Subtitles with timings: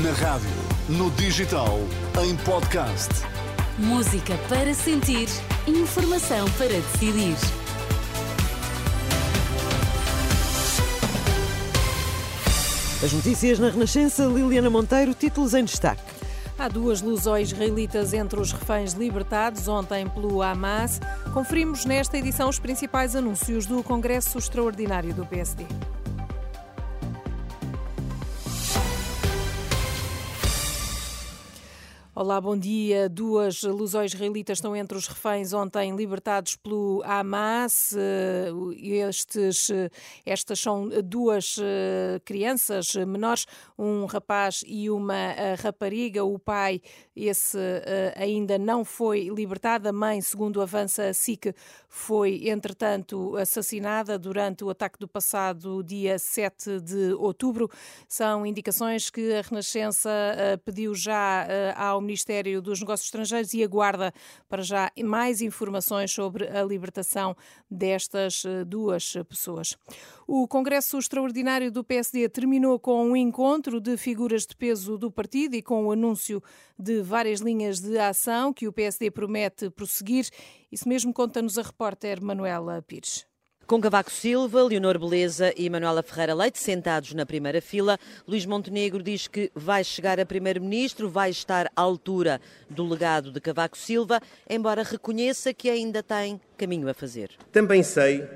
[0.00, 0.48] Na rádio,
[0.88, 1.78] no digital,
[2.24, 3.10] em podcast.
[3.76, 5.28] Música para sentir,
[5.66, 7.36] informação para decidir.
[13.04, 16.00] As notícias na Renascença, Liliana Monteiro, títulos em destaque.
[16.58, 21.02] Há duas lusões israelitas entre os reféns libertados ontem pelo Hamas.
[21.34, 25.66] Conferimos nesta edição os principais anúncios do Congresso Extraordinário do PSD.
[32.14, 33.08] Olá, bom dia.
[33.08, 37.94] Duas lusões israelitas estão entre os reféns ontem libertados pelo Hamas.
[37.96, 38.50] Eh,
[39.08, 39.88] estes, eh,
[40.26, 43.46] estas são duas eh, crianças menores,
[43.78, 46.22] um rapaz e uma rapariga.
[46.22, 46.82] O pai,
[47.16, 47.56] esse
[48.14, 49.88] ainda não foi libertado.
[49.88, 51.54] A mãe, segundo avança a SIC,
[51.88, 57.70] foi, entretanto, assassinada durante o ataque do passado dia 7 de outubro.
[58.06, 60.10] São indicações que a Renascença
[60.62, 64.12] pediu já ao Ministério dos Negócios Estrangeiros e aguarda
[64.48, 67.36] para já mais informações sobre a libertação
[67.70, 69.76] destas eh, duas pessoas.
[70.26, 75.54] O Congresso Extraordinário do PSD terminou com um encontro de figuras de peso do partido
[75.54, 76.42] e com o anúncio
[76.78, 80.28] de várias linhas de ação que o PSD promete prosseguir.
[80.70, 83.31] Isso mesmo conta-nos a repórter Manuela Pires.
[83.66, 89.02] Com Cavaco Silva, Leonor Beleza e Manuela Ferreira Leite sentados na primeira fila, Luís Montenegro
[89.02, 94.20] diz que vai chegar a primeiro-ministro, vai estar à altura do legado de Cavaco Silva,
[94.50, 97.30] embora reconheça que ainda tem caminho a fazer.
[97.50, 98.28] Também sei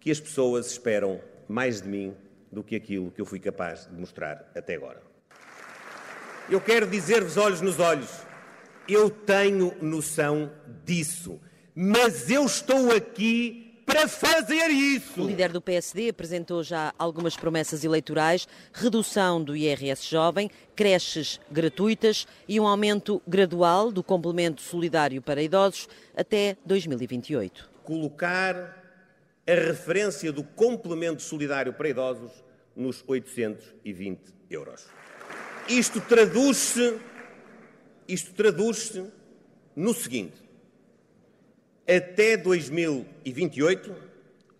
[0.00, 2.14] que as pessoas esperam mais de mim
[2.50, 5.02] do que aquilo que eu fui capaz de mostrar até agora.
[6.48, 8.10] Eu quero dizer-vos olhos nos olhos,
[8.88, 10.50] eu tenho noção
[10.84, 11.38] disso,
[11.74, 15.20] mas eu estou aqui para fazer isso.
[15.20, 22.26] O líder do PSD apresentou já algumas promessas eleitorais: redução do IRS jovem, creches gratuitas
[22.48, 27.68] e um aumento gradual do complemento solidário para idosos até 2028.
[27.82, 28.54] Colocar
[29.46, 32.30] a referência do complemento solidário para idosos
[32.76, 34.86] nos 820 euros.
[35.68, 36.96] Isto traduz-se
[38.06, 39.04] isto traduz-se
[39.74, 40.49] no seguinte:
[41.86, 43.94] até 2028,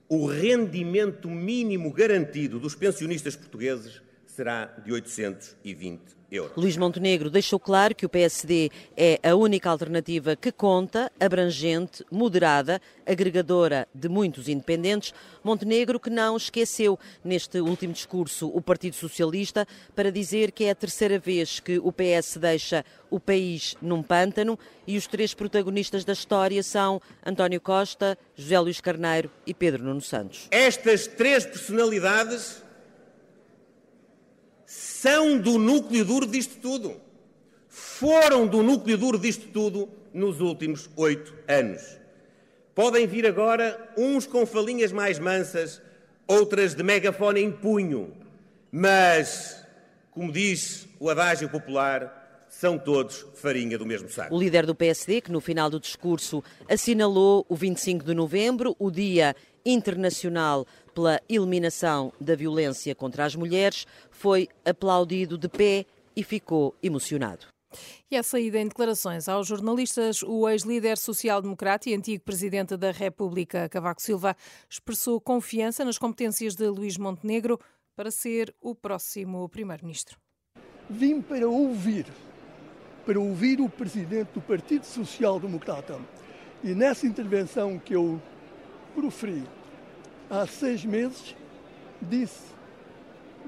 [0.08, 6.56] o rendimento mínimo garantido dos pensionistas portugueses será de 820 euros.
[6.56, 12.80] Luís Montenegro deixou claro que o PSD é a única alternativa que conta, abrangente, moderada,
[13.06, 15.12] agregadora de muitos independentes.
[15.42, 20.74] Montenegro que não esqueceu neste último discurso o Partido Socialista para dizer que é a
[20.74, 26.12] terceira vez que o PS deixa o país num pântano e os três protagonistas da
[26.12, 30.46] história são António Costa, José Luís Carneiro e Pedro Nuno Santos.
[30.50, 32.62] Estas três personalidades
[35.00, 37.00] são do núcleo duro disto tudo.
[37.68, 41.80] Foram do núcleo duro disto tudo nos últimos oito anos.
[42.74, 45.80] Podem vir agora uns com falinhas mais mansas,
[46.26, 48.12] outras de megafone em punho,
[48.70, 49.64] mas,
[50.10, 52.19] como diz o adágio popular,
[52.50, 54.34] são todos farinha do mesmo saco.
[54.34, 58.90] O líder do PSD, que no final do discurso assinalou o 25 de novembro, o
[58.90, 59.34] Dia
[59.64, 67.46] Internacional pela eliminação da violência contra as mulheres, foi aplaudido de pé e ficou emocionado.
[68.10, 73.68] E a saída em declarações aos jornalistas, o ex-líder social-democrata e antigo presidente da República,
[73.68, 74.36] Cavaco Silva,
[74.68, 77.60] expressou confiança nas competências de Luís Montenegro
[77.94, 80.18] para ser o próximo primeiro-ministro.
[80.88, 82.06] Vim para ouvir,
[83.04, 85.98] para ouvir o presidente do Partido Social Democrata.
[86.62, 88.20] E nessa intervenção que eu
[88.94, 89.42] proferi
[90.28, 91.34] há seis meses,
[92.00, 92.50] disse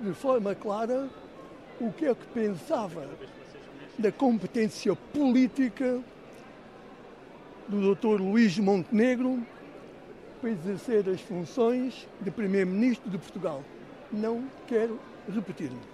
[0.03, 1.09] de forma clara
[1.81, 3.09] o que é que pensava
[3.99, 6.01] da competência política
[7.69, 8.21] do Dr.
[8.21, 9.45] Luís Montenegro
[10.41, 13.63] para exercer as funções de Primeiro-Ministro de Portugal.
[14.11, 14.99] Não quero
[15.33, 15.92] repetir-me.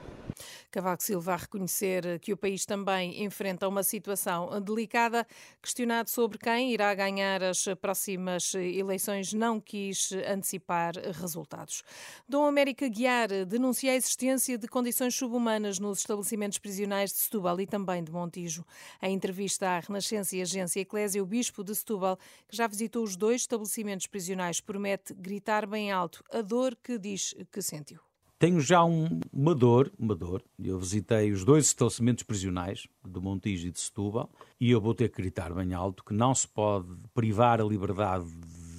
[0.70, 5.26] Cavaco Silva a reconhecer que o país também enfrenta uma situação delicada.
[5.62, 11.82] Questionado sobre quem irá ganhar as próximas eleições, não quis antecipar resultados.
[12.28, 17.66] Dom América Guiar denuncia a existência de condições subhumanas nos estabelecimentos prisionais de Setúbal e
[17.66, 18.64] também de Montijo.
[19.02, 23.16] Em entrevista à Renascença e Agência Eclésia, o bispo de Setúbal, que já visitou os
[23.16, 28.07] dois estabelecimentos prisionais, promete gritar bem alto a dor que diz que sentiu.
[28.38, 30.44] Tenho já um, uma dor, uma dor.
[30.62, 34.30] Eu visitei os dois estabelecimentos prisionais, de Montijo e de Setúbal,
[34.60, 38.26] e eu vou ter que gritar bem alto que não se pode privar a liberdade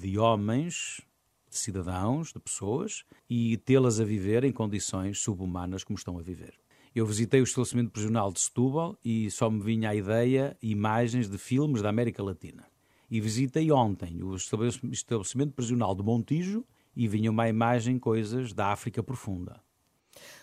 [0.00, 1.02] de homens,
[1.50, 6.54] de cidadãos, de pessoas, e tê-las a viver em condições subhumanas como estão a viver.
[6.94, 11.36] Eu visitei o estabelecimento prisional de Setúbal e só me vinha a ideia imagens de
[11.36, 12.66] filmes da América Latina.
[13.10, 16.64] E visitei ontem o estabelecimento prisional de Montijo
[17.00, 19.64] e vinha uma imagem coisas da África profunda.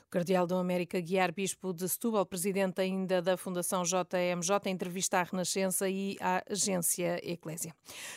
[0.09, 5.89] Cardeal Dom América Guiar, Bispo de Setúbal, presidente ainda da Fundação JMJ, entrevista à Renascença
[5.89, 7.75] e à agência Eclésia.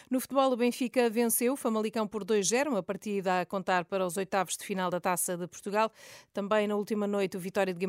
[0.08, 4.16] No futebol, o Benfica venceu o Famalicão por 2-0, uma partida a contar para os
[4.16, 5.90] oitavos de final da Taça de Portugal.
[6.32, 7.87] Também na última noite, o Vitória de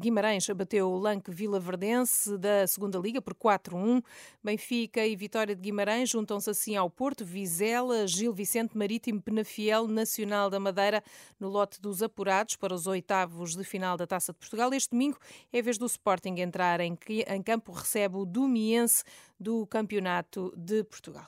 [0.00, 4.02] Guimarães bateu o Lanque Vila Verdense da Segunda Liga por 4-1.
[4.42, 10.50] Benfica e Vitória de Guimarães juntam-se assim ao Porto, Vizela, Gil Vicente Marítimo, Penafiel, Nacional
[10.50, 11.00] da Madeira,
[11.38, 14.72] no lote dos apurados para os oitavos oitavos de final da Taça de Portugal.
[14.72, 15.18] Este domingo
[15.52, 16.96] é vez do Sporting entrar em,
[17.44, 19.04] campo, recebe o Dumiense
[19.38, 21.26] do Campeonato de Portugal.